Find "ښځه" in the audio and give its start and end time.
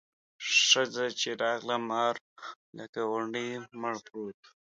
0.65-1.05